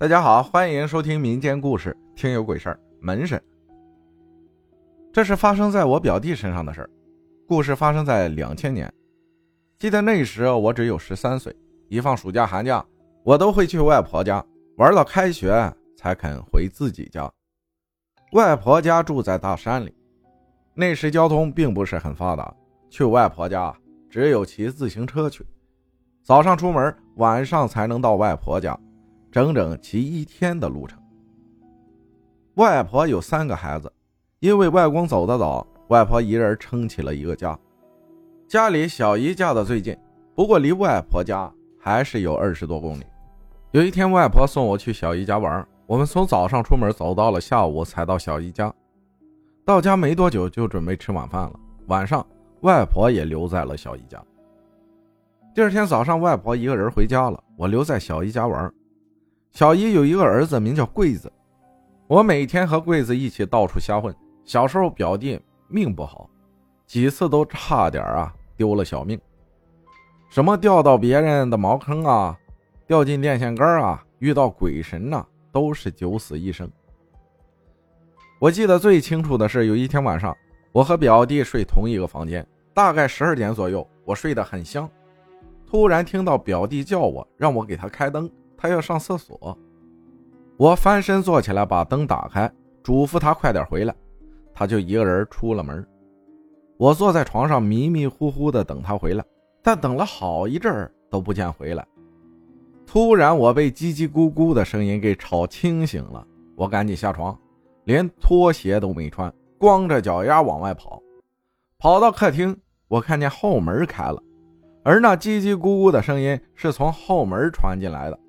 [0.00, 2.80] 大家好，欢迎收听民间故事，听有鬼事儿。
[3.00, 3.38] 门神，
[5.12, 6.90] 这是发生在我表弟身上的事儿。
[7.46, 8.90] 故事发生在两千年，
[9.78, 11.54] 记得那时我只有十三岁，
[11.90, 12.82] 一放暑假寒假，
[13.24, 14.42] 我都会去外婆家
[14.78, 17.30] 玩到开学才肯回自己家。
[18.32, 19.94] 外婆家住在大山里，
[20.72, 22.50] 那时交通并不是很发达，
[22.88, 23.76] 去外婆家
[24.08, 25.44] 只有骑自行车去，
[26.22, 28.74] 早上出门，晚上才能到外婆家。
[29.30, 30.98] 整整骑一天的路程。
[32.54, 33.90] 外婆有三个孩子，
[34.40, 37.58] 因为外公走得早，外婆一人撑起了一个家。
[38.48, 39.96] 家里小姨嫁的最近，
[40.34, 43.04] 不过离外婆家还是有二十多公里。
[43.70, 48.72] 有一天，外婆送我去小姨家玩，我们从早上出门走到了下午才到小姨家。
[49.64, 51.60] 到家没多久就准备吃晚饭了。
[51.86, 52.26] 晚上，
[52.62, 54.20] 外婆也留在了小姨家。
[55.54, 58.72] 第二天早上，外婆一个人回家了，我留在小姨家玩。
[59.52, 61.30] 小姨有一个儿子，名叫贵子。
[62.06, 64.14] 我每天和贵子一起到处瞎混。
[64.44, 65.38] 小时候表弟
[65.68, 66.28] 命不好，
[66.86, 69.20] 几次都差点啊丢了小命。
[70.28, 72.38] 什么掉到别人的茅坑啊，
[72.86, 76.70] 掉进电线杆啊，遇到鬼神呐，都是九死一生。
[78.38, 80.36] 我记得最清楚的是有一天晚上，
[80.72, 84.88] 我和表弟睡同一个房间，大概十二点左右，我睡得很香，
[85.66, 88.30] 突然听到表弟叫我，让我给他开灯。
[88.60, 89.56] 他要上厕所，
[90.58, 93.94] 我翻身坐起来，把灯打开，嘱咐他快点回来。
[94.52, 95.86] 他就一个人出了门。
[96.76, 99.24] 我坐在床上迷迷糊糊的等他回来，
[99.62, 101.86] 但等了好一阵都不见回来。
[102.86, 106.26] 突然，我被叽叽咕咕的声音给吵清醒了。
[106.54, 107.34] 我赶紧下床，
[107.84, 111.02] 连拖鞋都没穿，光着脚丫往外跑。
[111.78, 112.54] 跑到客厅，
[112.88, 114.22] 我看见后门开了，
[114.84, 118.20] 而那叽叽咕咕的声音是从后门传进来的。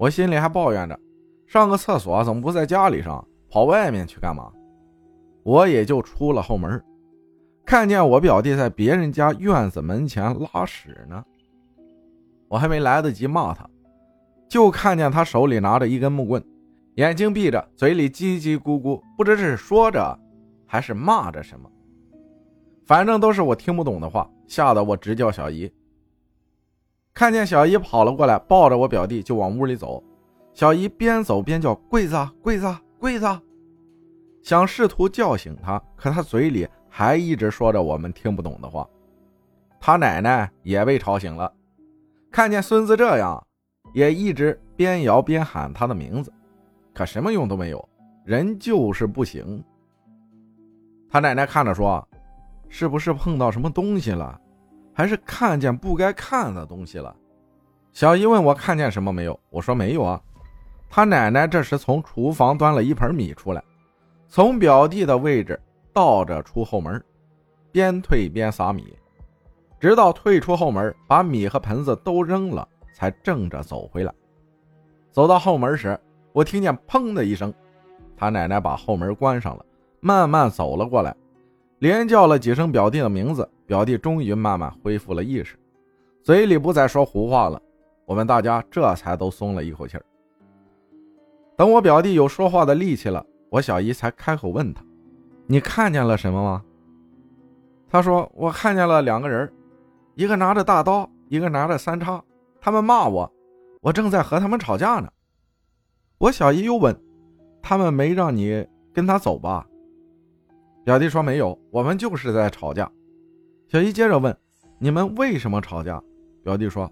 [0.00, 0.98] 我心里还抱怨着，
[1.46, 4.50] 上个厕所怎么不在家里上，跑外面去干嘛？
[5.42, 6.82] 我也就出了后门，
[7.66, 11.22] 看见我表弟在别人家院子门前拉屎呢。
[12.48, 13.68] 我还没来得及骂他，
[14.48, 16.42] 就看见他手里拿着一根木棍，
[16.94, 20.18] 眼睛闭着，嘴里叽叽咕咕，不知是说着
[20.66, 21.70] 还是骂着什么，
[22.86, 25.70] 反正都是我听不懂的话，吓得我直叫小姨。
[27.12, 30.02] 看见小姨跑了过来，抱着我表弟就往屋里走。
[30.54, 33.26] 小姨边走边叫：“柜子，柜子，柜子！”
[34.42, 38.88] 想试图叫醒他，可他嘴里还一直说着我们听不懂的话。
[39.78, 41.52] 他奶奶也被吵醒了，
[42.30, 43.42] 看见孙子这样，
[43.92, 46.32] 也一直边摇边喊他的名字，
[46.94, 47.88] 可什么用都没有，
[48.24, 49.62] 人就是不醒。
[51.08, 52.06] 他奶奶看着说
[52.68, 54.40] ：“是不是碰到什么东西了？”
[55.00, 57.16] 还是看见不该看的东西了。
[57.90, 60.20] 小姨问我看见什么没有，我说没有啊。
[60.90, 63.64] 他奶奶这时从厨房端了一盆米出来，
[64.28, 65.58] 从表弟的位置
[65.90, 67.02] 倒着出后门，
[67.72, 68.94] 边退边撒米，
[69.80, 74.12] 直到退出后门，把米和盆子都扔了，才正着走回来。
[75.10, 75.98] 走到后门时，
[76.34, 77.50] 我听见砰的一声，
[78.18, 79.64] 他奶奶把后门关上了，
[80.00, 81.16] 慢慢走了过来。
[81.80, 85.58] 连叫了几声表弟的名字，表弟终于慢慢恢复了意识，
[86.22, 87.60] 嘴里不再说胡话了。
[88.04, 90.04] 我们大家这才都松了一口气儿。
[91.56, 94.84] 等我表弟有说话的力气了，我小姨才开口问他
[95.48, 96.62] ：“你看见了什么吗？”
[97.88, 99.50] 他说：“我看见了两个人，
[100.16, 102.22] 一个拿着大刀，一个拿着三叉，
[102.60, 103.32] 他们骂我，
[103.80, 105.08] 我正在和他们吵架呢。”
[106.18, 106.94] 我小姨又问
[107.62, 109.66] ：“他们没让你跟他走吧？”
[110.90, 112.90] 表弟说：“没有，我们就是在吵架。”
[113.70, 114.36] 小姨接着问
[114.80, 116.02] ：“你们为什么吵架？”
[116.42, 116.90] 表弟说：“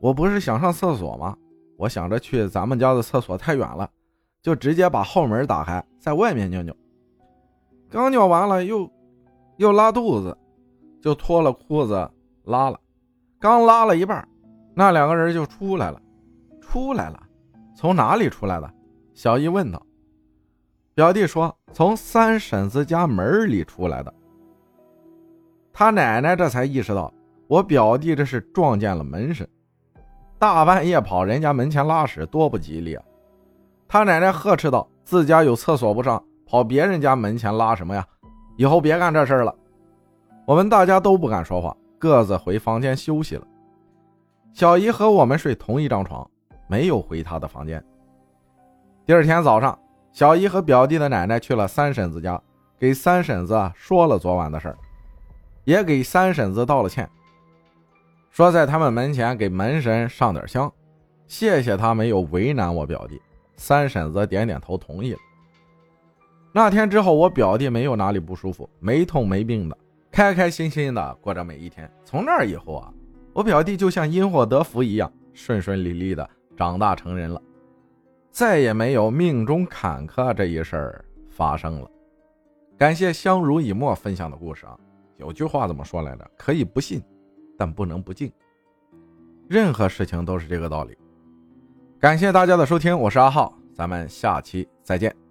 [0.00, 1.36] 我不是想上厕所吗？
[1.76, 3.86] 我想着去咱们家的厕所太远了，
[4.40, 6.74] 就直接把后门打开，在外面尿尿。
[7.90, 8.90] 刚尿完了，又
[9.58, 10.34] 又拉肚子，
[11.02, 12.10] 就脱了裤子
[12.44, 12.80] 拉了。
[13.38, 14.26] 刚拉了一半，
[14.74, 16.00] 那两个人就出来了，
[16.62, 17.22] 出来了，
[17.76, 18.72] 从哪里出来的？”
[19.12, 19.84] 小姨问道。
[20.94, 24.12] 表弟说：“从三婶子家门里出来的。”
[25.72, 27.12] 他奶奶这才意识到，
[27.48, 29.48] 我表弟这是撞见了门神，
[30.38, 33.02] 大半夜跑人家门前拉屎，多不吉利啊！
[33.88, 38.06] 他奶奶呵斥道：“自家有厕所不上，跑别人家门前拉什么呀？
[38.58, 39.54] 以后别干这事了。”
[40.44, 43.46] 我们大家都不敢说话，各自回房间休息了。
[44.52, 46.28] 小姨和我们睡同一张床，
[46.68, 47.82] 没有回她的房间。
[49.06, 49.78] 第二天早上。
[50.12, 52.40] 小姨和表弟的奶奶去了三婶子家，
[52.78, 54.76] 给三婶子说了昨晚的事儿，
[55.64, 57.08] 也给三婶子道了歉，
[58.30, 60.70] 说在他们门前给门神上点香，
[61.26, 63.20] 谢谢他没有为难我表弟。
[63.56, 65.18] 三婶子点点头同意了。
[66.52, 69.78] 那天之后，我表弟没有哪里不舒服，没痛没病的，
[70.10, 71.90] 开开心心的过着每一天。
[72.04, 72.92] 从那以后啊，
[73.32, 77.40] 我表弟就像因祸得福一样，顺顺利利的长大成人了，
[78.32, 81.90] 再也没有命中坎坷这一事儿发生了。
[82.78, 84.76] 感谢相濡以沫分享的故事啊！
[85.18, 86.28] 有句话怎么说来着？
[86.36, 87.00] 可以不信，
[87.58, 88.32] 但不能不敬。
[89.48, 90.96] 任何事情都是这个道理。
[92.00, 95.21] 感谢大家的收听，我是阿浩，咱们下期再见。